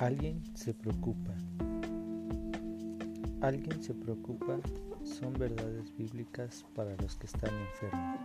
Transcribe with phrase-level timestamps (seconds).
[0.00, 1.34] Alguien se preocupa.
[3.40, 4.58] Alguien se preocupa
[5.04, 8.18] son verdades bíblicas para los que están enfermos.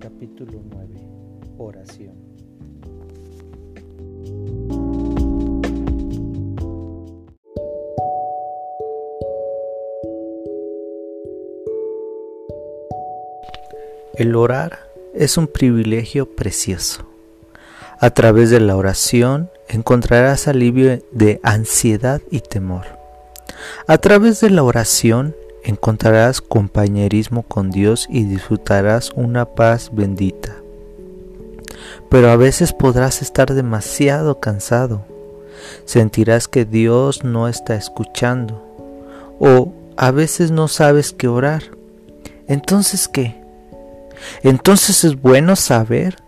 [0.00, 0.88] Capítulo 9.
[1.58, 2.14] Oración.
[14.14, 14.78] El orar
[15.12, 17.06] es un privilegio precioso.
[17.98, 22.84] A través de la oración encontrarás alivio de ansiedad y temor.
[23.86, 30.56] A través de la oración encontrarás compañerismo con Dios y disfrutarás una paz bendita.
[32.10, 35.04] Pero a veces podrás estar demasiado cansado.
[35.84, 38.62] Sentirás que Dios no está escuchando.
[39.40, 41.62] O a veces no sabes qué orar.
[42.46, 43.42] Entonces, ¿qué?
[44.42, 46.18] Entonces es bueno saber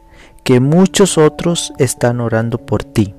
[0.45, 3.15] que muchos otros están orando por ti.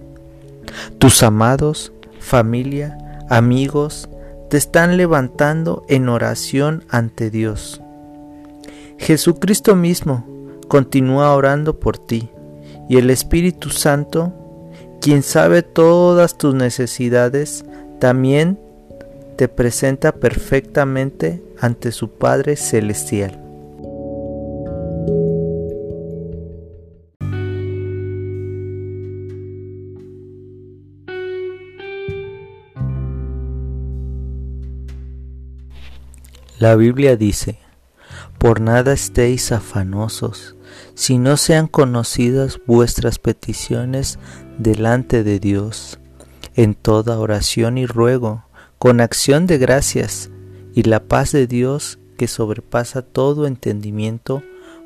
[0.98, 2.98] Tus amados, familia,
[3.30, 4.10] amigos,
[4.50, 7.82] te están levantando en oración ante Dios.
[8.98, 10.26] Jesucristo mismo
[10.68, 12.30] continúa orando por ti
[12.90, 14.34] y el Espíritu Santo,
[15.02, 17.64] quien sabe todas tus necesidades,
[18.00, 18.60] también
[19.36, 23.44] te presenta perfectamente ante su Padre Celestial.
[36.60, 37.60] La Biblia dice,
[38.40, 40.56] por nada estéis afanosos,
[40.96, 44.18] si no sean conocidas vuestras peticiones
[44.58, 46.00] delante de Dios,
[46.56, 48.46] en toda oración y ruego,
[48.80, 50.32] con acción de gracias,
[50.74, 54.42] y la paz de Dios, que sobrepasa todo entendimiento,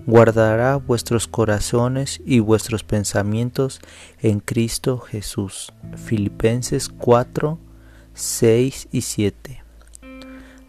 [0.06, 3.80] guardará vuestros corazones y vuestros pensamientos
[4.20, 5.72] en Cristo Jesús.
[5.96, 7.58] Filipenses 4,
[8.14, 9.61] 6 y 7.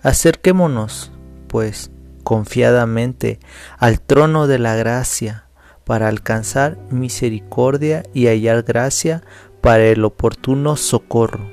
[0.03, 1.13] Acerquémonos,
[1.49, 1.91] pues,
[2.25, 3.39] confiadamente
[3.79, 5.47] al trono de la gracia
[5.85, 9.23] para alcanzar misericordia y hallar gracia
[9.61, 11.53] para el oportuno socorro.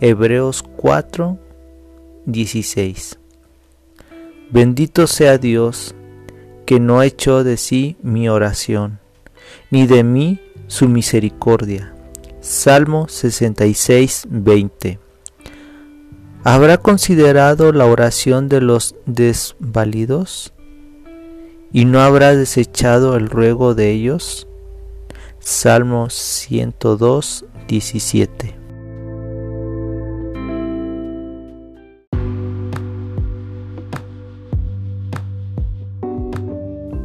[0.00, 1.38] Hebreos 4,
[2.26, 3.18] 16.
[4.50, 5.94] Bendito sea Dios,
[6.66, 8.98] que no echó de sí mi oración,
[9.70, 11.94] ni de mí su misericordia.
[12.40, 15.07] Salmo 66, 20.
[16.50, 20.54] ¿Habrá considerado la oración de los desvalidos?
[21.74, 24.48] ¿Y no habrá desechado el ruego de ellos?
[25.40, 28.56] Salmo 102, 17.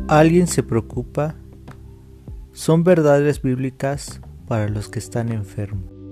[0.07, 1.35] ¿Alguien se preocupa?
[2.53, 6.02] Son verdades bíblicas para los que están enfermos.